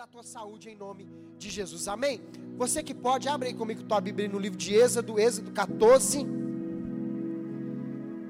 [0.00, 1.86] da tua saúde em nome de Jesus.
[1.86, 2.22] Amém?
[2.56, 6.26] Você que pode, abre aí comigo tua Bíblia no livro de Êxodo, Êxodo 14.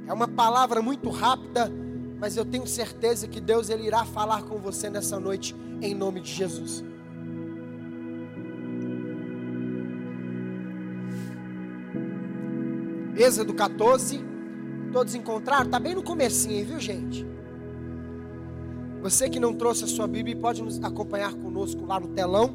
[0.08, 1.70] É uma palavra muito rápida,
[2.18, 6.20] mas eu tenho certeza que Deus ele irá falar com você nessa noite em nome
[6.20, 6.82] de Jesus.
[13.16, 14.20] Êxodo 14.
[14.92, 15.66] Todos encontraram?
[15.66, 17.29] Está bem no comecinho, viu gente?
[19.02, 22.52] Você que não trouxe a sua Bíblia pode nos acompanhar conosco lá no telão.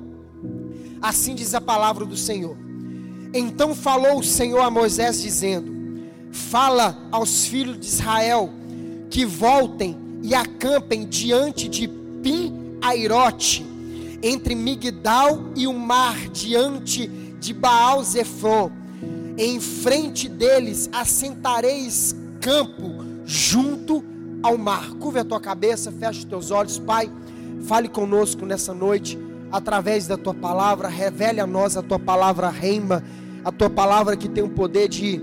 [1.01, 2.57] Assim diz a palavra do Senhor.
[3.33, 5.73] Então falou o Senhor a Moisés dizendo:
[6.31, 8.49] Fala aos filhos de Israel
[9.09, 13.65] que voltem e acampem diante de Pim Airote,
[14.21, 18.71] entre Migdal e o mar, diante de Baal Zephon
[19.37, 24.03] em frente deles assentareis campo junto
[24.41, 24.91] ao mar.
[24.95, 27.11] Curva a tua cabeça, fecha os teus olhos, Pai.
[27.67, 29.17] Fale conosco nessa noite,
[29.51, 30.87] através da tua palavra.
[30.87, 33.03] Revele a nós a tua palavra reima,
[33.43, 35.21] a tua palavra que tem o poder de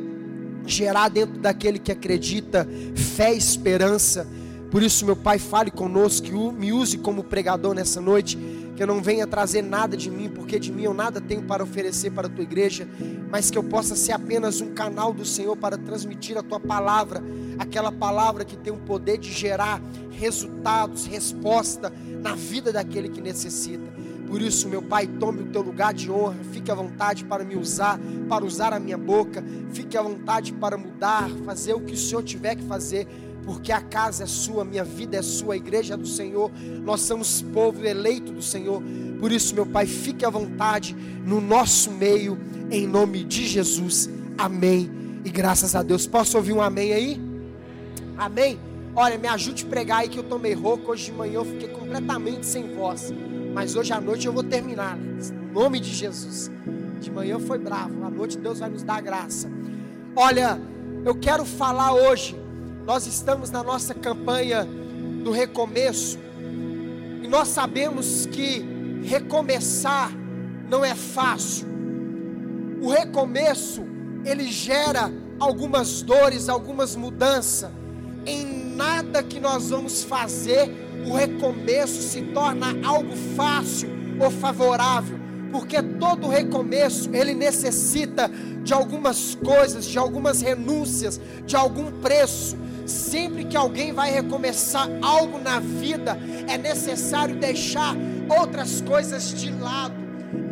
[0.66, 4.26] gerar dentro daquele que acredita fé e esperança.
[4.70, 8.38] Por isso, meu Pai, fale conosco, me use como pregador nessa noite
[8.74, 11.62] que eu não venha trazer nada de mim, porque de mim eu nada tenho para
[11.62, 12.88] oferecer para a tua igreja,
[13.30, 17.22] mas que eu possa ser apenas um canal do Senhor para transmitir a tua palavra,
[17.58, 21.92] aquela palavra que tem o poder de gerar resultados, resposta
[22.22, 23.92] na vida daquele que necessita.
[24.26, 27.54] Por isso, meu Pai, tome o teu lugar de honra, fique à vontade para me
[27.54, 31.96] usar, para usar a minha boca, fique à vontade para mudar, fazer o que o
[31.96, 33.06] Senhor tiver que fazer
[33.44, 36.50] porque a casa é sua, minha vida é sua, a igreja é do Senhor,
[36.82, 38.82] nós somos povo eleito do Senhor.
[39.18, 42.38] Por isso, meu Pai, fique à vontade no nosso meio,
[42.70, 44.08] em nome de Jesus.
[44.38, 44.90] Amém.
[45.24, 46.06] E graças a Deus.
[46.06, 47.20] Posso ouvir um amém aí?
[48.16, 48.58] Amém.
[48.94, 50.92] Olha, me ajude a pregar aí que eu tomei rouco.
[50.92, 53.12] Hoje de manhã eu fiquei completamente sem voz.
[53.54, 54.98] Mas hoje à noite eu vou terminar.
[54.98, 56.50] Em nome de Jesus.
[57.00, 58.04] De manhã foi bravo.
[58.04, 59.50] À noite Deus vai nos dar graça.
[60.16, 60.60] Olha,
[61.04, 62.36] eu quero falar hoje
[62.86, 64.66] nós estamos na nossa campanha
[65.22, 66.18] do recomeço,
[67.22, 68.64] e nós sabemos que
[69.04, 70.10] recomeçar
[70.68, 71.66] não é fácil.
[72.80, 73.82] O recomeço,
[74.24, 77.70] ele gera algumas dores, algumas mudanças.
[78.26, 80.70] Em nada que nós vamos fazer,
[81.06, 83.88] o recomeço se torna algo fácil
[84.20, 85.18] ou favorável,
[85.50, 88.30] porque todo recomeço ele necessita
[88.62, 92.56] de algumas coisas, de algumas renúncias, de algum preço.
[92.86, 97.94] Sempre que alguém vai recomeçar algo na vida, é necessário deixar
[98.28, 99.94] outras coisas de lado.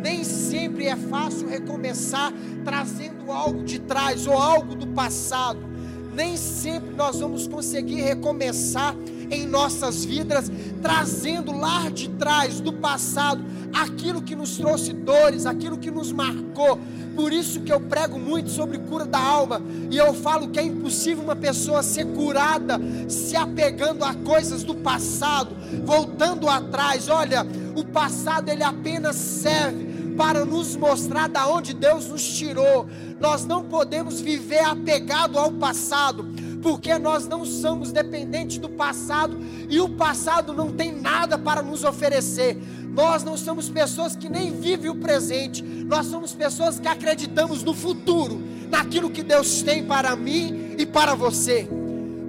[0.01, 2.31] Nem sempre é fácil recomeçar
[2.63, 5.70] trazendo algo de trás ou algo do passado.
[6.13, 8.95] Nem sempre nós vamos conseguir recomeçar
[9.29, 10.51] em nossas vidas,
[10.81, 16.77] trazendo lá de trás, do passado, aquilo que nos trouxe dores, aquilo que nos marcou.
[17.15, 20.63] Por isso que eu prego muito sobre cura da alma, e eu falo que é
[20.63, 25.55] impossível uma pessoa ser curada se apegando a coisas do passado,
[25.85, 27.07] voltando atrás.
[27.07, 27.45] Olha,
[27.75, 29.90] o passado ele apenas serve
[30.21, 32.87] para nos mostrar da onde Deus nos tirou.
[33.19, 36.23] Nós não podemos viver apegado ao passado
[36.61, 39.35] porque nós não somos dependentes do passado
[39.67, 42.55] e o passado não tem nada para nos oferecer.
[42.93, 47.73] Nós não somos pessoas que nem vivem o presente, nós somos pessoas que acreditamos no
[47.73, 48.39] futuro,
[48.69, 51.67] naquilo que Deus tem para mim e para você.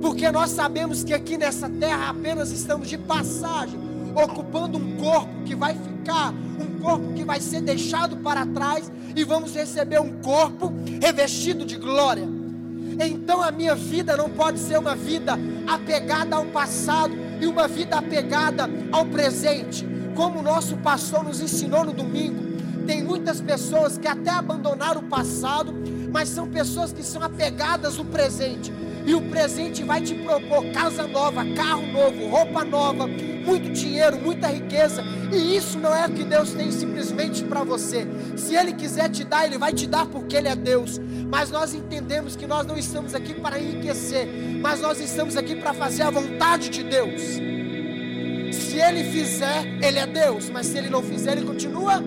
[0.01, 3.79] Porque nós sabemos que aqui nessa terra apenas estamos de passagem,
[4.15, 5.92] ocupando um corpo que vai ficar,
[6.59, 11.77] um corpo que vai ser deixado para trás e vamos receber um corpo revestido de
[11.77, 12.29] glória.
[13.01, 17.97] Então a minha vida não pode ser uma vida apegada ao passado e uma vida
[17.97, 19.87] apegada ao presente.
[20.15, 22.53] Como o nosso pastor nos ensinou no domingo,
[22.87, 25.73] tem muitas pessoas que até abandonaram o passado,
[26.13, 28.73] mas são pessoas que são apegadas ao presente.
[29.05, 34.47] E o presente vai te propor casa nova, carro novo, roupa nova, muito dinheiro, muita
[34.47, 35.03] riqueza.
[35.33, 38.07] E isso não é o que Deus tem simplesmente para você.
[38.37, 41.01] Se Ele quiser te dar, Ele vai te dar porque Ele é Deus.
[41.29, 44.29] Mas nós entendemos que nós não estamos aqui para enriquecer,
[44.61, 47.21] mas nós estamos aqui para fazer a vontade de Deus.
[48.53, 50.49] Se Ele fizer, Ele é Deus.
[50.49, 52.03] Mas se Ele não fizer, Ele continua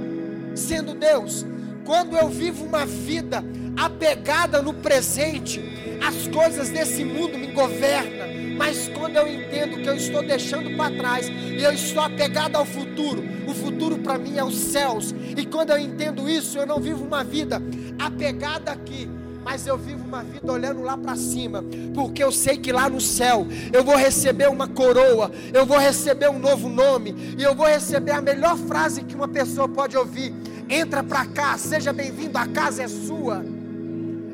[0.55, 1.45] sendo Deus.
[1.83, 3.43] Quando eu vivo uma vida
[3.77, 5.59] apegada no presente,
[6.05, 8.35] as coisas desse mundo me governam.
[8.57, 12.65] Mas quando eu entendo que eu estou deixando para trás e eu estou apegado ao
[12.65, 15.13] futuro, o futuro para mim é os céus.
[15.35, 17.61] E quando eu entendo isso, eu não vivo uma vida
[17.99, 19.09] apegada aqui,
[19.43, 21.63] mas eu vivo uma vida olhando lá para cima,
[21.93, 26.29] porque eu sei que lá no céu eu vou receber uma coroa, eu vou receber
[26.29, 30.33] um novo nome, e eu vou receber a melhor frase que uma pessoa pode ouvir:
[30.69, 33.54] entra para cá, seja bem-vindo, a casa é sua.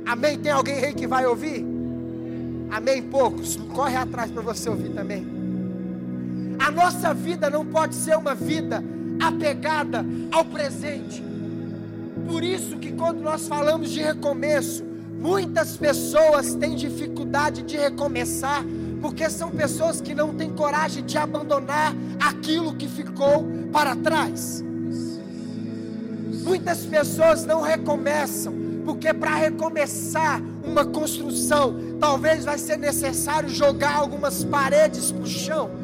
[0.05, 0.37] Amém?
[0.39, 1.65] Tem alguém aí que vai ouvir?
[2.69, 3.01] Amém?
[3.01, 5.25] Poucos, corre atrás para você ouvir também.
[6.59, 8.83] A nossa vida não pode ser uma vida
[9.19, 11.23] apegada ao presente.
[12.27, 14.83] Por isso que quando nós falamos de recomeço,
[15.19, 18.63] muitas pessoas têm dificuldade de recomeçar,
[19.01, 24.63] porque são pessoas que não têm coragem de abandonar aquilo que ficou para trás.
[26.43, 34.43] Muitas pessoas não recomeçam, porque para recomeçar uma construção, talvez vai ser necessário jogar algumas
[34.43, 35.81] paredes para o chão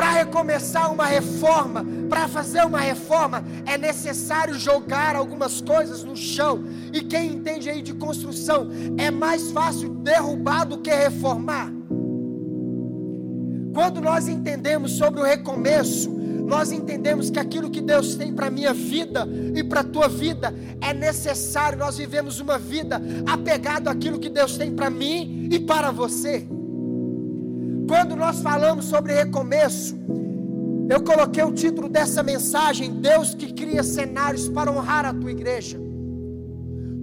[0.00, 6.64] para recomeçar uma reforma, para fazer uma reforma, é necessário jogar algumas coisas no chão.
[6.90, 11.70] E quem entende aí de construção, é mais fácil derrubar do que reformar.
[13.74, 16.10] Quando nós entendemos sobre o recomeço,
[16.50, 19.24] nós entendemos que aquilo que Deus tem para a minha vida
[19.54, 21.78] e para a tua vida é necessário.
[21.78, 26.44] Nós vivemos uma vida apegado àquilo que Deus tem para mim e para você.
[27.86, 29.96] Quando nós falamos sobre recomeço,
[30.88, 35.78] eu coloquei o título dessa mensagem: Deus que cria cenários para honrar a tua igreja.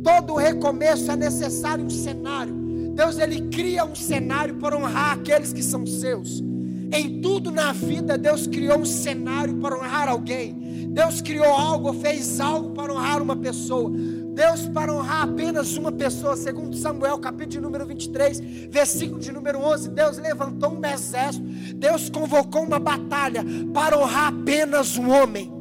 [0.04, 2.54] Todo recomeço é necessário um cenário.
[2.94, 6.44] Deus ele cria um cenário para honrar aqueles que são seus.
[6.92, 10.68] Em tudo na vida, Deus criou um cenário para honrar alguém.
[10.90, 13.92] Deus criou algo, fez algo para honrar uma pessoa.
[13.92, 18.40] Deus para honrar apenas uma pessoa, segundo Samuel, capítulo de número 23,
[18.70, 21.44] versículo de número 11, Deus levantou um exército,
[21.76, 23.44] Deus convocou uma batalha
[23.74, 25.52] para honrar apenas um homem.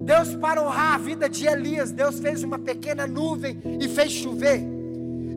[0.00, 4.60] Deus para honrar a vida de Elias, Deus fez uma pequena nuvem e fez chover.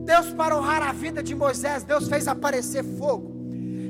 [0.04, 3.37] Deus para honrar a vida de Moisés, Deus fez aparecer fogo.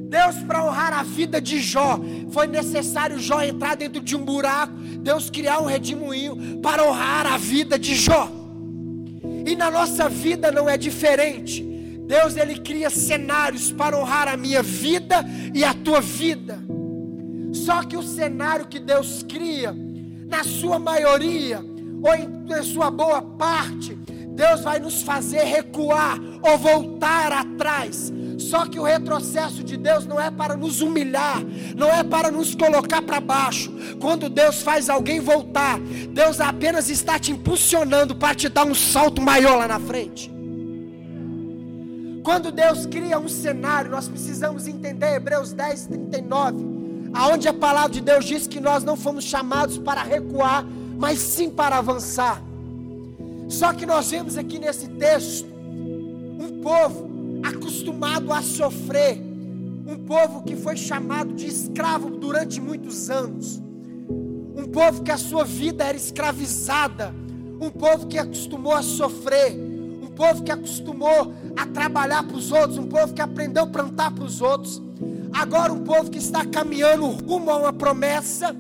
[0.08, 2.00] Deus, para honrar a vida de Jó,
[2.32, 7.38] foi necessário Jó entrar dentro de um buraco, Deus criar um redemoinho para honrar a
[7.38, 8.32] vida de Jó.
[9.46, 11.62] E na nossa vida não é diferente.
[12.08, 16.58] Deus ele cria cenários para honrar a minha vida e a tua vida.
[17.52, 19.76] Só que o cenário que Deus cria,
[20.30, 21.60] na sua maioria,
[22.02, 28.80] ou em sua boa parte, Deus vai nos fazer recuar ou voltar atrás só que
[28.80, 31.42] o retrocesso de Deus não é para nos humilhar,
[31.76, 33.74] não é para nos colocar para baixo.
[34.00, 35.80] Quando Deus faz alguém voltar,
[36.12, 40.32] Deus apenas está te impulsionando para te dar um salto maior lá na frente.
[42.24, 46.58] Quando Deus cria um cenário, nós precisamos entender Hebreus 10, 39,
[47.14, 50.66] aonde a palavra de Deus diz que nós não fomos chamados para recuar,
[50.98, 52.44] mas sim para avançar.
[53.48, 55.48] Só que nós vemos aqui nesse texto
[56.40, 59.22] um povo acostumado a sofrer,
[59.88, 63.62] um povo que foi chamado de escravo durante muitos anos,
[64.56, 67.14] um povo que a sua vida era escravizada,
[67.62, 72.78] um povo que acostumou a sofrer, um povo que acostumou a trabalhar para os outros,
[72.78, 74.82] um povo que aprendeu a plantar para os outros.
[75.32, 78.56] Agora, um povo que está caminhando rumo a uma promessa,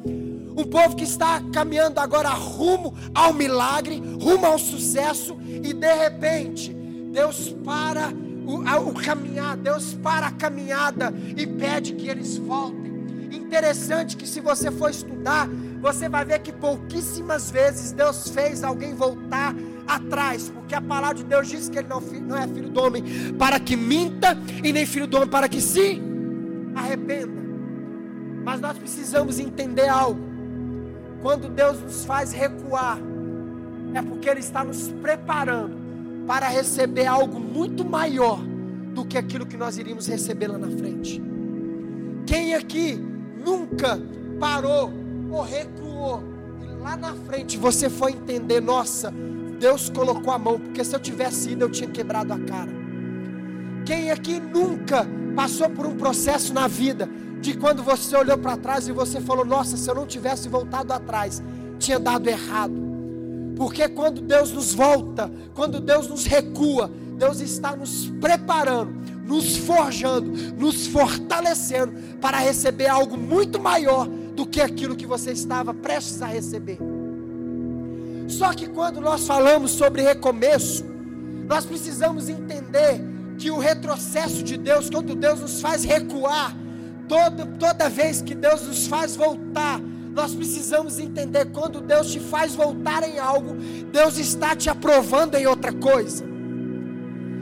[0.57, 6.73] um povo que está caminhando agora rumo ao milagre, rumo ao sucesso, e de repente,
[7.11, 8.13] Deus para
[8.47, 12.95] o, o caminhar, Deus para a caminhada e pede que eles voltem.
[13.29, 15.49] Interessante que se você for estudar,
[15.81, 19.53] você vai ver que pouquíssimas vezes Deus fez alguém voltar
[19.85, 23.03] atrás, porque a palavra de Deus diz que ele não, não é filho do homem
[23.37, 26.01] para que minta, e nem filho do homem para que se
[26.73, 27.41] arrependa.
[28.45, 30.21] Mas nós precisamos entender algo.
[31.21, 32.97] Quando Deus nos faz recuar,
[33.93, 35.86] é porque Ele está nos preparando
[36.27, 38.39] para receber algo muito maior
[38.93, 41.21] do que aquilo que nós iríamos receber lá na frente.
[42.25, 43.01] Quem aqui
[43.43, 43.97] nunca
[44.37, 44.91] parou
[45.31, 46.21] ou recuou
[46.61, 49.13] e lá na frente você foi entender, nossa,
[49.57, 52.71] Deus colocou a mão, porque se eu tivesse ido eu tinha quebrado a cara.
[53.85, 58.87] Quem aqui nunca passou por um processo na vida de quando você olhou para trás
[58.87, 61.41] e você falou, nossa, se eu não tivesse voltado atrás,
[61.79, 62.86] tinha dado errado.
[63.57, 68.93] Porque quando Deus nos volta, quando Deus nos recua, Deus está nos preparando,
[69.25, 75.73] nos forjando, nos fortalecendo para receber algo muito maior do que aquilo que você estava
[75.73, 76.77] prestes a receber.
[78.27, 80.85] Só que quando nós falamos sobre recomeço,
[81.47, 83.01] nós precisamos entender
[83.39, 86.55] que o retrocesso de Deus, quando Deus nos faz recuar,
[87.07, 89.81] toda, toda vez que Deus nos faz voltar,
[90.17, 93.53] nós precisamos entender quando Deus te faz voltar em algo,
[93.91, 96.25] Deus está te aprovando em outra coisa.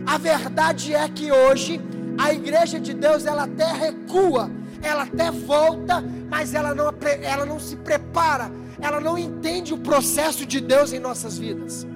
[0.05, 1.79] A verdade é que hoje
[2.17, 4.51] a igreja de Deus ela até recua,
[4.81, 8.51] ela até volta, mas ela não, ela não se prepara,
[8.81, 11.87] ela não entende o processo de Deus em nossas vidas.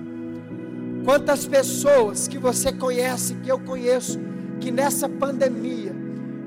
[1.04, 4.18] Quantas pessoas que você conhece, que eu conheço,
[4.62, 5.94] que nessa pandemia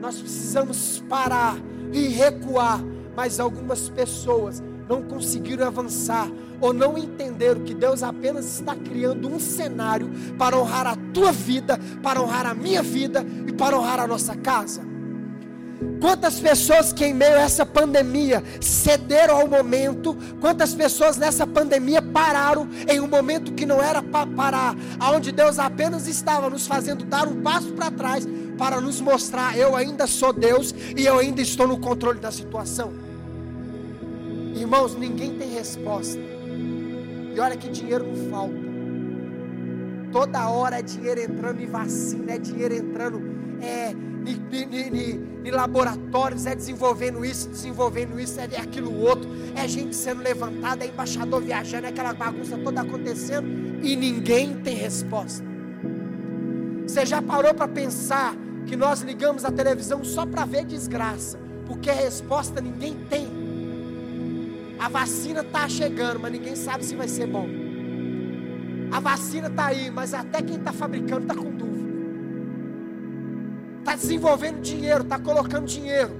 [0.00, 1.54] nós precisamos parar
[1.92, 2.82] e recuar,
[3.16, 6.28] mas algumas pessoas não conseguiram avançar
[6.60, 11.78] ou não entenderam que Deus apenas está criando um cenário para honrar a tua vida,
[12.02, 14.92] para honrar a minha vida e para honrar a nossa casa.
[16.00, 22.00] Quantas pessoas que em meio a essa pandemia cederam ao momento, quantas pessoas nessa pandemia
[22.00, 27.04] pararam em um momento que não era para parar, aonde Deus apenas estava nos fazendo
[27.04, 28.26] dar um passo para trás
[28.58, 32.92] para nos mostrar eu ainda sou Deus e eu ainda estou no controle da situação.
[34.62, 36.20] Irmãos, ninguém tem resposta.
[37.34, 38.54] E olha que dinheiro não falta.
[40.12, 43.20] Toda hora é dinheiro entrando em vacina, é dinheiro entrando
[43.60, 50.84] é, em, laboratórios, é desenvolvendo isso, desenvolvendo isso, é aquilo outro, é gente sendo levantada,
[50.84, 53.48] é embaixador viajando, é aquela bagunça toda acontecendo
[53.82, 55.44] e ninguém tem resposta.
[56.86, 61.90] Você já parou para pensar que nós ligamos a televisão só para ver desgraça, porque
[61.90, 63.41] a resposta ninguém tem.
[64.82, 67.46] A vacina está chegando, mas ninguém sabe se vai ser bom.
[68.90, 71.88] A vacina está aí, mas até quem está fabricando está com dúvida.
[73.78, 76.10] Está desenvolvendo dinheiro, está colocando dinheiro.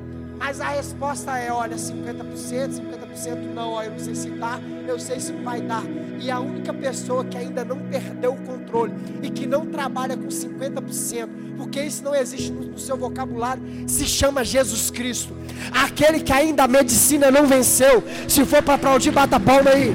[0.45, 2.03] Mas a resposta é: olha, 50%,
[2.35, 4.59] 50% não, eu não sei se dá,
[4.89, 5.85] eu sei se vai dar.
[6.19, 10.27] E a única pessoa que ainda não perdeu o controle e que não trabalha com
[10.27, 15.33] 50%, porque isso não existe no, no seu vocabulário, se chama Jesus Cristo.
[15.73, 18.03] Aquele que ainda a medicina não venceu.
[18.29, 19.95] Se for para aplaudir, bata a palma aí.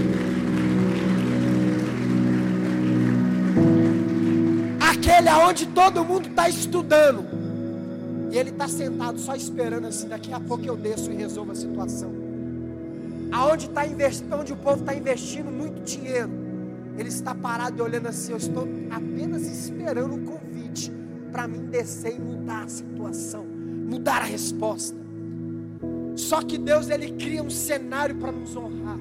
[4.80, 7.37] Aquele aonde todo mundo está estudando.
[8.32, 11.56] E ele está sentado só esperando assim, daqui a pouco eu desço e resolvo a
[11.56, 12.12] situação.
[13.32, 16.30] Aonde tá investindo, onde o povo está investindo muito dinheiro.
[16.98, 20.92] Ele está parado e olhando assim, eu estou apenas esperando o convite
[21.32, 24.98] para mim descer e mudar a situação, mudar a resposta.
[26.16, 28.98] Só que Deus ele cria um cenário para nos honrar.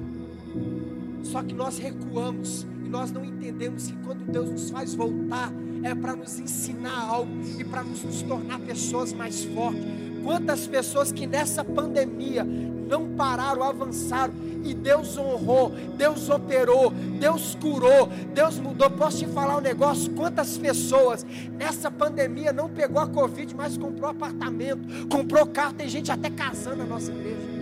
[1.23, 5.51] Só que nós recuamos e nós não entendemos que quando Deus nos faz voltar
[5.83, 9.83] é para nos ensinar algo e para nos, nos tornar pessoas mais fortes.
[10.23, 18.09] Quantas pessoas que nessa pandemia não pararam, avançaram e Deus honrou, Deus operou, Deus curou,
[18.33, 18.89] Deus mudou.
[18.89, 20.11] Posso te falar um negócio?
[20.13, 26.11] Quantas pessoas nessa pandemia não pegou a Covid, mas comprou apartamento, comprou carro, tem gente
[26.11, 27.57] até casando na nossa igreja.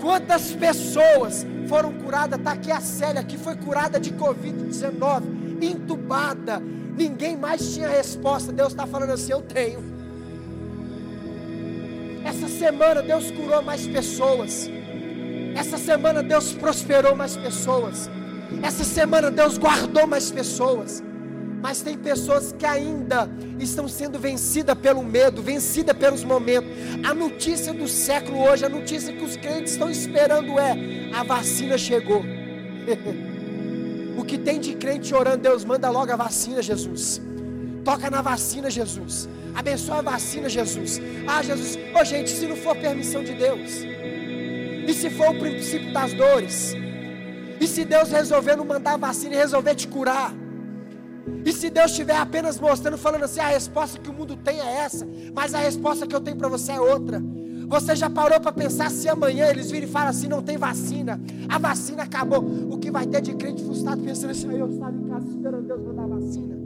[0.00, 2.38] Quantas pessoas foram curadas?
[2.38, 5.22] Está aqui a Célia, que foi curada de Covid-19,
[5.60, 6.60] entubada.
[6.96, 8.52] Ninguém mais tinha resposta.
[8.52, 9.94] Deus está falando assim: Eu tenho.
[12.24, 14.70] Essa semana Deus curou mais pessoas.
[15.54, 18.10] Essa semana Deus prosperou mais pessoas.
[18.62, 21.02] Essa semana Deus guardou mais pessoas.
[21.62, 26.70] Mas tem pessoas que ainda estão sendo vencidas pelo medo, vencidas pelos momentos.
[27.02, 31.78] A notícia do século hoje, a notícia que os crentes estão esperando é: a vacina
[31.78, 32.22] chegou.
[34.16, 37.20] o que tem de crente orando, Deus manda logo a vacina, Jesus.
[37.84, 39.28] Toca na vacina, Jesus.
[39.54, 41.00] Abençoa a vacina, Jesus.
[41.26, 41.76] Ah, Jesus.
[41.76, 43.84] Ô, oh, gente, se não for permissão de Deus.
[44.86, 46.74] E se for o princípio das dores?
[47.60, 50.34] E se Deus resolver não mandar a vacina e resolver te curar?
[51.44, 54.76] E se Deus estiver apenas mostrando, falando assim, a resposta que o mundo tem é
[54.78, 57.22] essa, mas a resposta que eu tenho para você é outra.
[57.66, 61.20] Você já parou para pensar se amanhã eles virem e falam assim, não tem vacina,
[61.48, 62.44] a vacina acabou.
[62.70, 65.80] O que vai ter de crente frustrado pensando assim, eu estava em casa esperando Deus
[65.80, 66.64] mandar a vacina.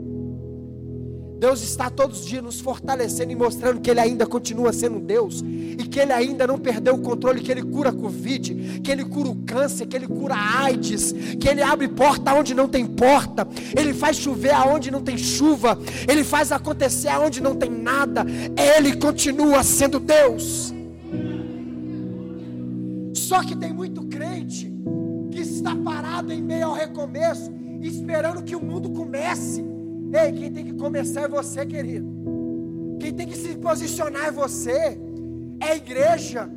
[1.39, 5.41] Deus está todos os dias nos fortalecendo e mostrando que Ele ainda continua sendo Deus
[5.41, 9.05] e que Ele ainda não perdeu o controle, que Ele cura a Covid, que Ele
[9.05, 12.85] cura o câncer, que Ele cura a AIDS, que Ele abre porta onde não tem
[12.85, 15.79] porta, Ele faz chover aonde não tem chuva,
[16.09, 18.25] Ele faz acontecer aonde não tem nada,
[18.57, 20.73] Ele continua sendo Deus.
[23.29, 24.73] Só que tem muito crente
[25.31, 29.63] que está parado em meio ao recomeço, esperando que o mundo comece
[30.11, 32.07] Ei, quem tem que começar é você, querido.
[32.99, 34.99] Quem tem que se posicionar é você.
[35.59, 36.49] É a igreja.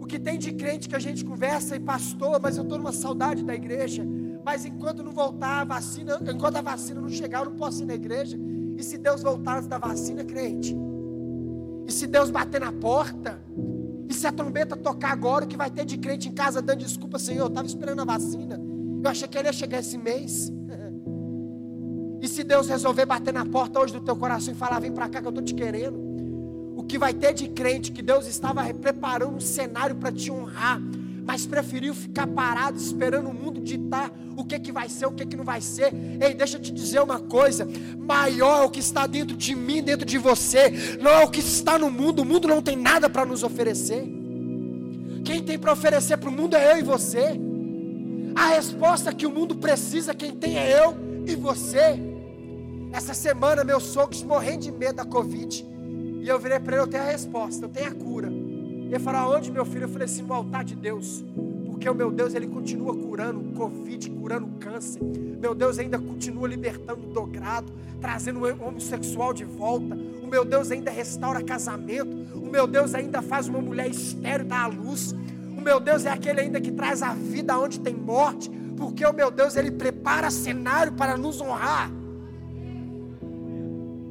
[0.00, 2.92] O que tem de crente que a gente conversa e pastor, mas eu estou numa
[2.92, 4.04] saudade da igreja.
[4.44, 7.86] Mas enquanto não voltar a vacina, enquanto a vacina não chegar, eu não posso ir
[7.86, 8.36] na igreja.
[8.76, 10.76] E se Deus voltar antes da vacina, crente?
[11.86, 13.40] E se Deus bater na porta?
[14.12, 16.80] E se a trombeta tocar agora, o que vai ter de crente em casa dando
[16.80, 17.44] desculpa, Senhor?
[17.44, 18.60] Eu estava esperando a vacina.
[19.02, 20.52] Eu achei que ele ia chegar esse mês.
[22.20, 25.08] E se Deus resolver bater na porta hoje do teu coração e falar: vem para
[25.08, 25.98] cá que eu estou te querendo.
[26.76, 30.80] O que vai ter de crente que Deus estava preparando um cenário para te honrar,
[31.24, 35.24] mas preferiu ficar parado esperando o mundo ditar o que, que vai ser, o que,
[35.24, 35.92] que não vai ser.
[36.20, 37.66] Ei, deixa eu te dizer uma coisa:
[37.98, 41.40] maior é o que está dentro de mim, dentro de você, não é o que
[41.40, 42.22] está no mundo.
[42.22, 44.04] O mundo não tem nada para nos oferecer.
[45.24, 47.38] Quem tem para oferecer para o mundo é eu e você.
[48.34, 52.00] A resposta que o mundo precisa, quem tem é eu e você.
[52.92, 55.64] Essa semana, meus sogros morrendo de medo da Covid.
[56.20, 58.31] E eu virei para ele: eu tenho a resposta, eu tenho a cura.
[58.92, 59.84] Ele falou: aonde, meu filho?
[59.84, 61.24] Eu falei assim: no altar de Deus.
[61.64, 65.02] Porque o meu Deus, Ele continua curando Covid, curando câncer.
[65.02, 67.72] Meu Deus ainda continua libertando o dogrado,
[68.02, 69.96] trazendo o homossexual de volta.
[70.22, 72.14] O meu Deus ainda restaura casamento.
[72.36, 75.14] O meu Deus ainda faz uma mulher estéreo dar à luz.
[75.56, 78.50] O meu Deus é aquele ainda que traz a vida onde tem morte.
[78.76, 81.90] Porque o meu Deus, Ele prepara cenário para nos honrar.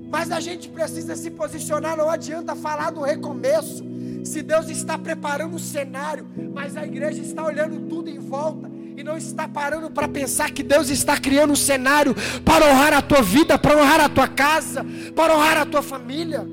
[0.10, 3.91] Mas a gente precisa se posicionar, não adianta falar do recomeço.
[4.24, 9.04] Se Deus está preparando o cenário, mas a igreja está olhando tudo em volta e
[9.04, 13.22] não está parando para pensar que Deus está criando um cenário para honrar a tua
[13.22, 14.86] vida, para honrar a tua casa,
[15.16, 16.46] para honrar a tua família.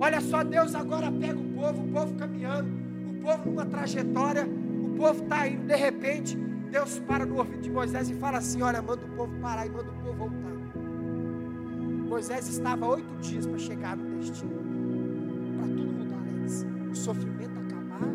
[0.00, 2.68] Olha só, Deus agora pega o povo, o povo caminhando,
[3.08, 6.36] o povo numa trajetória, o povo está indo, de repente,
[6.70, 9.70] Deus para no ouvido de Moisés e fala assim: Olha, manda o povo parar e
[9.70, 10.54] manda o povo voltar.
[12.08, 14.64] Moisés estava oito dias para chegar no destino
[16.94, 18.08] o sofrimento acabar,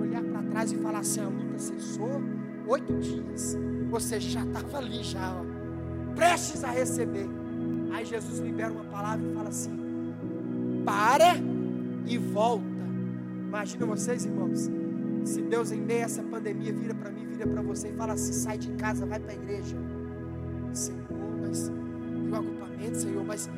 [0.00, 2.20] olhar para trás e falar assim: a luta cessou,
[2.66, 3.56] oito dias,
[3.88, 5.44] você já estava ali, já, ó,
[6.14, 7.28] prestes a receber.
[7.92, 9.70] Aí Jesus libera uma palavra e fala assim:
[10.84, 11.36] para
[12.06, 12.64] e volta.
[13.46, 14.68] Imagina vocês, irmãos,
[15.24, 18.14] se Deus em meio a essa pandemia vira para mim, vira para você e fala
[18.14, 19.76] assim: sai de casa, vai para a igreja.
[20.72, 21.06] Senhor,
[21.40, 23.48] mas o agrupamento, Senhor, mas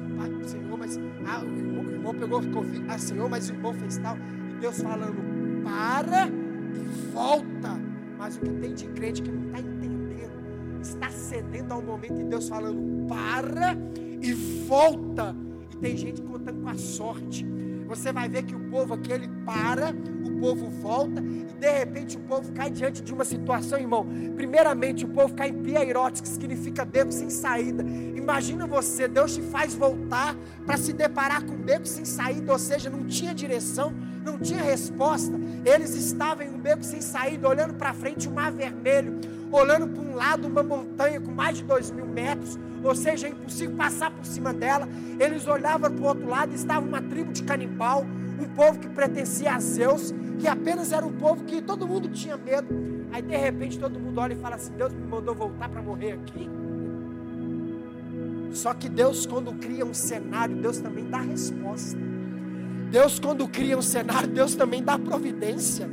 [0.46, 4.16] Senhor, mas ah, o, irmão, pegou Covid, ah, Senhor, mas o irmão fez tal.
[4.60, 7.80] Deus falando, para e volta.
[8.18, 12.24] Mas o que tem de crente que não está entendendo, está cedendo ao momento de
[12.24, 13.74] Deus falando, para
[14.20, 14.32] e
[14.68, 15.34] volta.
[15.72, 17.46] E tem gente contando com a sorte.
[17.88, 19.92] Você vai ver que o povo aqui ele para,
[20.24, 24.06] o povo volta e de repente o povo cai diante de uma situação, irmão.
[24.36, 27.82] Primeiramente, o povo cai em piairotes, que significa beco sem saída.
[27.82, 32.88] Imagina você, Deus te faz voltar para se deparar com beco sem saída, ou seja,
[32.88, 33.92] não tinha direção,
[34.24, 35.32] não tinha resposta.
[35.64, 39.18] Eles estavam em um beco sem saída, olhando para frente um mar vermelho,
[39.50, 43.30] olhando para um lado uma montanha com mais de dois mil metros, ou seja, é
[43.30, 44.88] impossível passar por cima dela.
[45.18, 48.06] Eles olhavam para o outro lado, estava uma tribo de canibal,
[48.40, 52.36] um povo que pertencia a Zeus, que apenas era um povo que todo mundo tinha
[52.36, 52.68] medo.
[53.12, 56.12] Aí de repente todo mundo olha e fala assim: Deus me mandou voltar para morrer
[56.12, 56.48] aqui.
[58.52, 62.09] Só que Deus, quando cria um cenário, Deus também dá resposta.
[62.90, 65.88] Deus, quando cria um cenário, Deus também dá providência.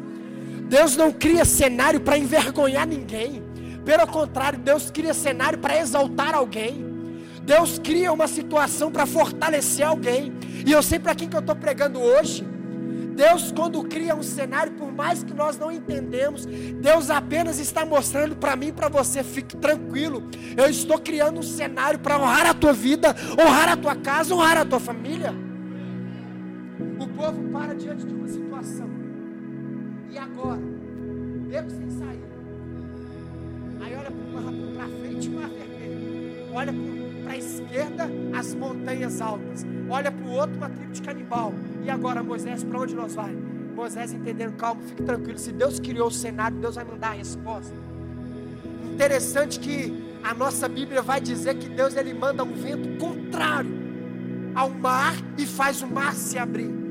[0.67, 3.43] Deus não cria cenário para envergonhar ninguém.
[3.86, 6.86] Pelo contrário, Deus cria cenário para exaltar alguém.
[7.43, 10.33] Deus cria uma situação para fortalecer alguém.
[10.65, 12.43] E eu sei para quem que eu estou pregando hoje.
[13.15, 18.36] Deus, quando cria um cenário, por mais que nós não entendemos, Deus apenas está mostrando
[18.36, 20.29] para mim e para você, fique tranquilo.
[20.55, 24.57] Eu estou criando um cenário para honrar a tua vida, honrar a tua casa, honrar
[24.57, 25.46] a tua família.
[27.17, 28.88] O povo para diante de uma situação.
[30.12, 30.62] E agora?
[31.49, 32.27] Beco sem saída.
[33.82, 34.12] Aí olha
[34.75, 36.53] para frente, mar vermelho.
[36.53, 36.73] Olha
[37.23, 39.65] para a esquerda, as montanhas altas.
[39.89, 41.53] Olha para o outro, uma tribo de canibal.
[41.84, 43.36] E agora, Moisés, para onde nós vai?
[43.75, 45.39] Moisés entendendo, calma, fique tranquilo.
[45.39, 47.73] Se Deus criou o cenário, Deus vai mandar a resposta.
[48.93, 49.91] Interessante que
[50.23, 53.71] a nossa Bíblia vai dizer que Deus ele manda um vento contrário
[54.53, 56.87] ao mar e faz o mar se abrir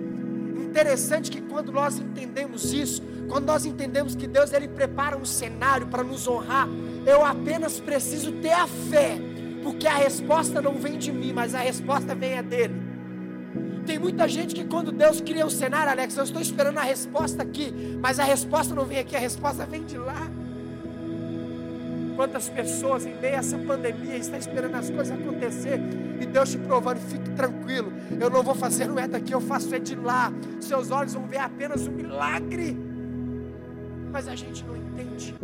[0.76, 5.86] interessante que quando nós entendemos isso, quando nós entendemos que Deus ele prepara um cenário
[5.86, 6.68] para nos honrar,
[7.06, 9.16] eu apenas preciso ter a fé,
[9.62, 12.74] porque a resposta não vem de mim, mas a resposta vem é dele.
[13.86, 17.42] Tem muita gente que quando Deus cria um cenário, Alex, eu estou esperando a resposta
[17.42, 20.30] aqui, mas a resposta não vem aqui, a resposta vem de lá.
[22.16, 25.80] Quantas pessoas em meio a essa pandemia estão esperando as coisas acontecer
[26.20, 29.74] e Deus te provando, fique tranquilo, eu não vou fazer não é daqui, eu faço
[29.74, 30.32] é de lá.
[30.60, 32.76] Seus olhos vão ver apenas um milagre.
[34.10, 35.34] Mas a gente não entende.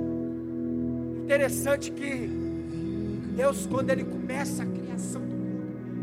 [1.25, 2.31] Interessante que
[3.37, 5.53] Deus, quando Ele começa a criação do mundo,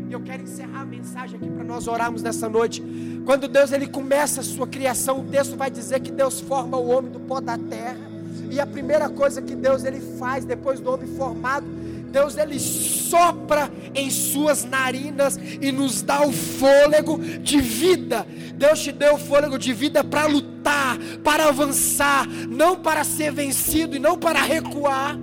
[0.08, 2.82] e eu quero encerrar a mensagem aqui para nós orarmos nessa noite.
[3.24, 6.88] Quando Deus ele começa a sua criação, o texto vai dizer que Deus forma o
[6.88, 8.10] homem do pó da terra.
[8.50, 11.64] E a primeira coisa que Deus ele faz depois do homem formado,
[12.10, 18.26] Deus ele sopra em suas narinas e nos dá o fôlego de vida.
[18.54, 23.96] Deus te deu o fôlego de vida para lutar, para avançar, não para ser vencido
[23.96, 25.16] e não para recuar.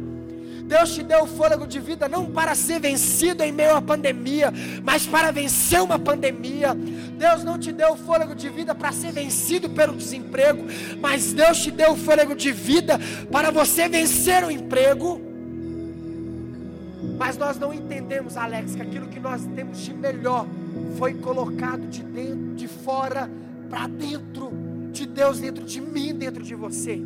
[0.67, 4.51] Deus te deu o fôlego de vida não para ser vencido em meio à pandemia,
[4.83, 6.75] mas para vencer uma pandemia.
[7.17, 10.65] Deus não te deu o fôlego de vida para ser vencido pelo desemprego,
[10.99, 12.99] mas Deus te deu o fôlego de vida
[13.31, 15.26] para você vencer o emprego.
[17.17, 20.45] Mas nós não entendemos, Alex, que aquilo que nós temos de melhor
[20.97, 23.29] foi colocado de dentro, de fora
[23.69, 24.51] para dentro,
[24.91, 27.01] de Deus dentro de mim, dentro de você.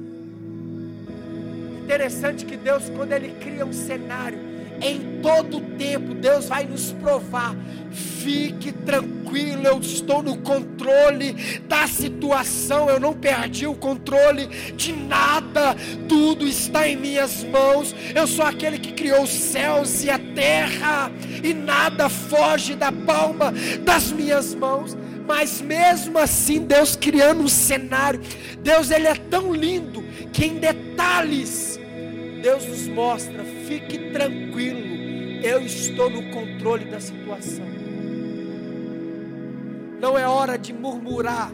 [1.83, 4.50] Interessante que Deus, quando Ele cria um cenário,
[4.81, 7.55] em todo tempo, Deus vai nos provar.
[7.91, 11.33] Fique tranquilo, eu estou no controle
[11.67, 15.75] da situação, eu não perdi o controle de nada,
[16.07, 17.95] tudo está em minhas mãos.
[18.13, 21.11] Eu sou aquele que criou os céus e a terra,
[21.43, 24.97] e nada foge da palma das minhas mãos.
[25.27, 28.21] Mas mesmo assim, Deus criando um cenário,
[28.59, 31.79] Deus ele é tão lindo que em detalhes
[32.41, 34.79] Deus nos mostra, fique tranquilo,
[35.41, 37.65] eu estou no controle da situação.
[40.01, 41.53] Não é hora de murmurar.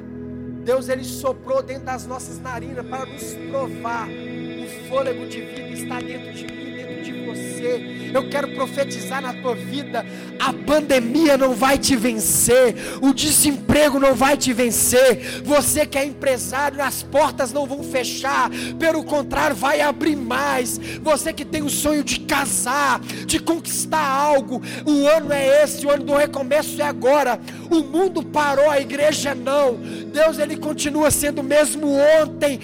[0.64, 4.08] Deus ele soprou dentro das nossas narinas para nos provar.
[4.08, 6.68] O fôlego de vida está dentro de mim
[7.28, 8.10] você.
[8.14, 10.06] Eu quero profetizar na tua vida:
[10.40, 15.42] a pandemia não vai te vencer, o desemprego não vai te vencer.
[15.44, 20.80] Você que é empresário, as portas não vão fechar, pelo contrário, vai abrir mais.
[21.02, 25.90] Você que tem o sonho de casar, de conquistar algo, o ano é esse, o
[25.90, 27.40] ano do recomeço é agora.
[27.70, 29.76] O mundo parou, a igreja não.
[30.12, 31.88] Deus ele continua sendo o mesmo
[32.22, 32.60] ontem,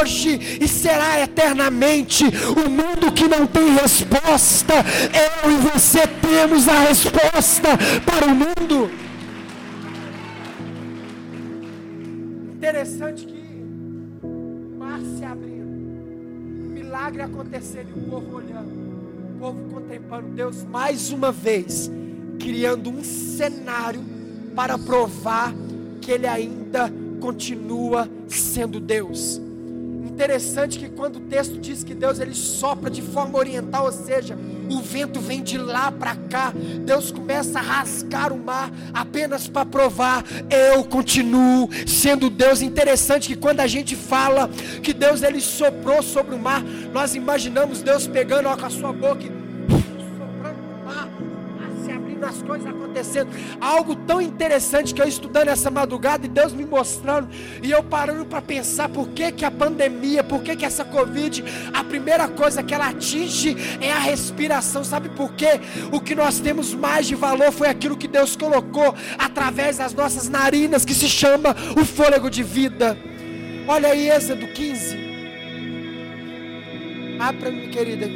[0.00, 2.24] hoje e será eternamente.
[2.24, 3.89] O mundo que não tem resposta,
[5.42, 7.68] eu e você temos a resposta
[8.04, 8.90] para o mundo.
[12.54, 13.64] Interessante que
[14.22, 18.70] o mar se abrindo, milagre acontecendo e o povo olhando,
[19.34, 21.90] o povo contemplando Deus mais uma vez,
[22.38, 24.04] criando um cenário
[24.54, 25.52] para provar
[26.00, 29.40] que Ele ainda continua sendo Deus.
[30.20, 34.36] Interessante que quando o texto diz que Deus ele sopra de forma oriental, ou seja,
[34.68, 36.52] o vento vem de lá para cá,
[36.84, 40.22] Deus começa a rasgar o mar apenas para provar,
[40.74, 42.60] eu continuo sendo Deus.
[42.60, 44.50] Interessante que quando a gente fala
[44.82, 48.92] que Deus ele soprou sobre o mar, nós imaginamos Deus pegando ó, com a sua
[48.92, 49.39] boca e
[52.24, 53.30] as coisas acontecendo.
[53.60, 57.28] Algo tão interessante que eu estudando essa madrugada e Deus me mostrando,
[57.62, 61.44] e eu parando para pensar por que, que a pandemia, por que, que essa Covid,
[61.72, 64.84] a primeira coisa que ela atinge é a respiração.
[64.84, 65.60] Sabe por quê?
[65.92, 70.28] O que nós temos mais de valor foi aquilo que Deus colocou através das nossas
[70.28, 72.96] narinas, que se chama o fôlego de vida.
[73.66, 74.98] Olha aí, Êxodo 15.
[77.20, 78.06] Ah, para mim, querida,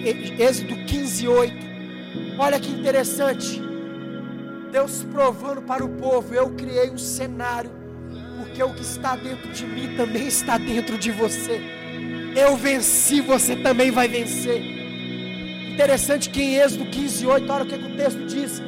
[0.42, 1.54] Êxodo 15, 8.
[2.38, 3.73] Olha que interessante.
[4.74, 7.70] Deus provando para o povo: eu criei um cenário,
[8.36, 11.62] porque o que está dentro de mim também está dentro de você.
[12.34, 14.60] Eu venci, você também vai vencer.
[15.72, 18.60] Interessante que em Êxodo 15, 8, olha o que, que o texto diz: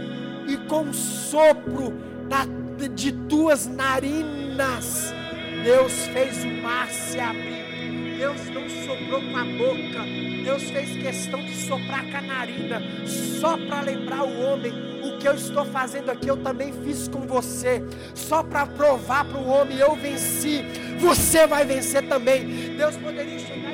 [0.46, 1.92] e com sopro
[2.94, 5.12] de tuas narinas,
[5.64, 7.66] Deus fez o mar se abrir.
[8.16, 10.04] Deus não soprou com a boca,
[10.44, 15.28] Deus fez questão de soprar com a narina, só para lembrar o homem o que
[15.28, 17.82] eu estou fazendo aqui eu também fiz com você,
[18.14, 20.64] só para provar para o homem: eu venci,
[20.98, 22.76] você vai vencer também.
[22.76, 23.65] Deus poderia chegar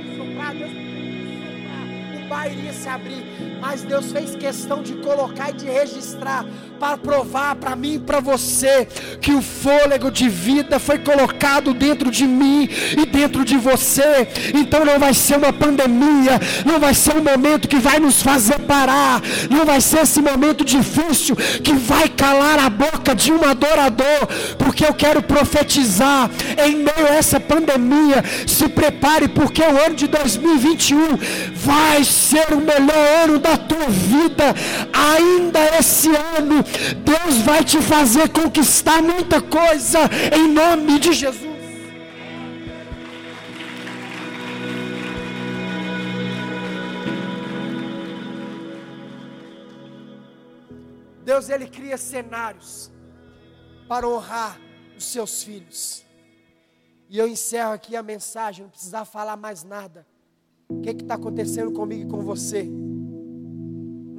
[2.28, 3.24] mar iria se abrir,
[3.60, 6.44] mas Deus fez questão de colocar e de registrar
[6.78, 8.88] para provar para mim e para você
[9.20, 12.68] que o fôlego de vida foi colocado dentro de mim
[13.00, 14.26] e dentro de você.
[14.52, 18.58] Então não vai ser uma pandemia, não vai ser um momento que vai nos fazer
[18.60, 24.26] parar, não vai ser esse momento difícil que vai calar a boca de um adorador,
[24.58, 28.24] porque eu quero profetizar em meio a essa pandemia.
[28.46, 31.16] Se prepare, porque o ano de 2021
[31.54, 34.54] vai ser o melhor ano da tua vida.
[34.92, 36.62] Ainda esse ano
[37.04, 39.98] Deus vai te fazer conquistar muita coisa
[40.36, 41.52] em nome de Jesus.
[51.24, 52.90] Deus ele cria cenários
[53.88, 54.58] para honrar
[54.96, 56.04] os seus filhos.
[57.08, 60.06] E eu encerro aqui a mensagem, não precisar falar mais nada.
[60.68, 62.70] O que está acontecendo comigo e com você?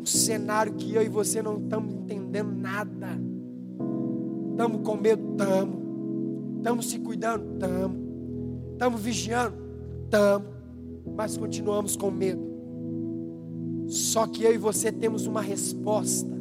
[0.03, 3.07] um cenário que eu e você não estamos entendendo nada.
[4.51, 5.31] Estamos com medo?
[5.31, 5.77] Estamos.
[6.57, 7.53] Estamos se cuidando?
[7.53, 7.97] Estamos.
[8.73, 9.55] Estamos vigiando?
[10.03, 10.47] Estamos.
[11.15, 12.41] Mas continuamos com medo.
[13.87, 16.37] Só que eu e você temos uma resposta.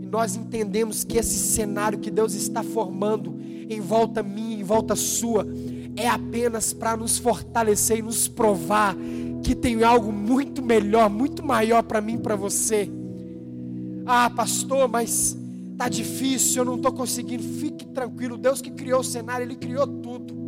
[0.00, 3.36] E nós entendemos que esse cenário que Deus está formando
[3.68, 5.46] em volta minha, em volta sua,
[5.96, 8.96] é apenas para nos fortalecer e nos provar
[9.42, 12.90] que tem algo muito melhor, muito maior para mim e para você.
[14.06, 15.36] Ah, pastor, mas
[15.76, 17.42] tá difícil, eu não estou conseguindo.
[17.42, 20.40] Fique tranquilo, Deus que criou o cenário, Ele criou tudo.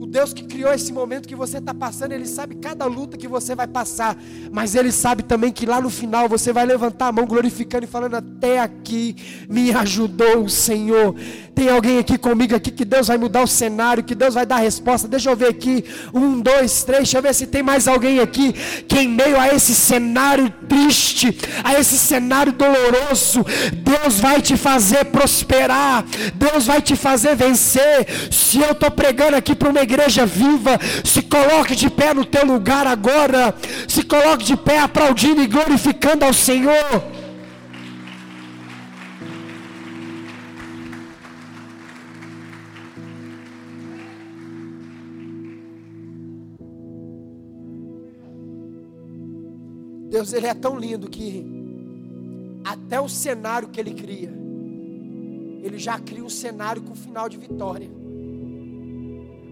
[0.00, 3.26] O Deus que criou esse momento que você está passando, Ele sabe cada luta que
[3.26, 4.16] você vai passar,
[4.52, 7.88] mas Ele sabe também que lá no final você vai levantar a mão glorificando e
[7.88, 9.16] falando: Até aqui
[9.48, 11.16] me ajudou o Senhor.
[11.58, 14.58] Tem alguém aqui comigo aqui que Deus vai mudar o cenário, que Deus vai dar
[14.58, 15.08] a resposta.
[15.08, 15.84] Deixa eu ver aqui.
[16.14, 17.00] Um, dois, três.
[17.00, 18.52] Deixa eu ver se tem mais alguém aqui
[18.86, 25.06] que em meio a esse cenário triste, a esse cenário doloroso, Deus vai te fazer
[25.06, 26.04] prosperar.
[26.36, 28.06] Deus vai te fazer vencer.
[28.30, 32.46] Se eu estou pregando aqui para uma igreja viva, se coloque de pé no teu
[32.46, 33.52] lugar agora.
[33.88, 37.17] Se coloque de pé aplaudindo e glorificando ao Senhor.
[50.18, 51.46] Deus ele é tão lindo que
[52.64, 54.32] até o cenário que ele cria,
[55.62, 57.88] ele já cria um cenário com final de vitória.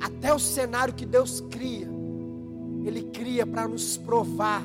[0.01, 1.89] Até o cenário que Deus cria,
[2.85, 4.65] ele cria para nos provar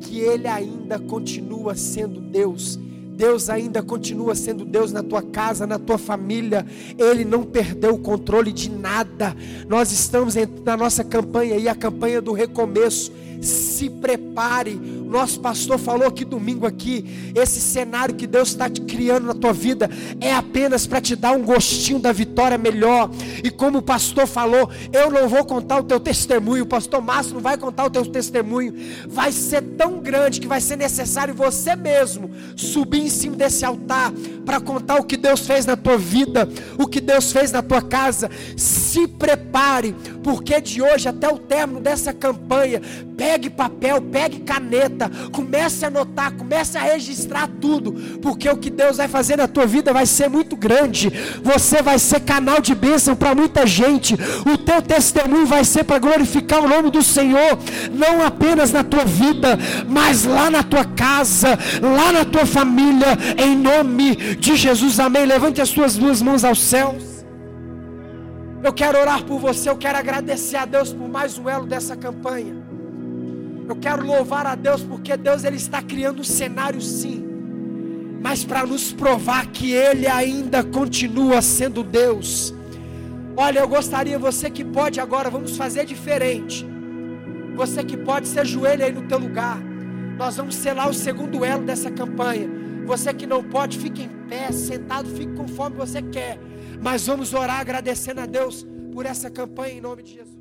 [0.00, 2.78] que ele ainda continua sendo Deus
[3.18, 6.64] Deus ainda continua sendo Deus na tua casa, na tua família.
[6.96, 9.36] Ele não perdeu o controle de nada.
[9.68, 13.12] Nós estamos na nossa campanha aí, a campanha do recomeço
[13.42, 14.80] se prepare.
[15.08, 19.54] Nosso pastor falou aqui domingo aqui, esse cenário que Deus está te criando na tua
[19.54, 19.90] vida
[20.20, 23.10] é apenas para te dar um gostinho da vitória melhor.
[23.42, 27.34] E como o pastor falou, eu não vou contar o teu testemunho, o pastor Márcio
[27.34, 28.74] não vai contar o teu testemunho.
[29.08, 34.12] Vai ser tão grande que vai ser necessário você mesmo subir em cima desse altar
[34.44, 37.80] para contar o que Deus fez na tua vida, o que Deus fez na tua
[37.80, 38.30] casa.
[38.56, 42.82] Se prepare, porque de hoje até o término dessa campanha,
[43.18, 44.97] Pegue papel, pegue caneta,
[45.30, 49.66] comece a anotar, comece a registrar tudo, porque o que Deus vai fazer na tua
[49.66, 51.12] vida vai ser muito grande.
[51.42, 54.14] Você vai ser canal de bênção para muita gente.
[54.46, 57.58] O teu testemunho vai ser para glorificar o nome do Senhor,
[57.92, 63.56] não apenas na tua vida, mas lá na tua casa, lá na tua família, em
[63.56, 64.98] nome de Jesus.
[64.98, 65.26] Amém.
[65.26, 67.18] Levante as suas duas mãos aos céus.
[68.62, 71.96] Eu quero orar por você, eu quero agradecer a Deus por mais um elo dessa
[71.96, 72.57] campanha.
[73.68, 77.22] Eu quero louvar a Deus porque Deus ele está criando um cenário sim,
[78.22, 82.54] mas para nos provar que ele ainda continua sendo Deus.
[83.36, 86.66] Olha, eu gostaria você que pode agora, vamos fazer diferente.
[87.54, 89.58] Você que pode ser joelho aí no teu lugar.
[90.16, 92.48] Nós vamos selar o segundo elo dessa campanha.
[92.86, 96.38] Você que não pode, fique em pé, sentado, fique conforme você quer.
[96.82, 100.37] Mas vamos orar agradecendo a Deus por essa campanha em nome de Jesus.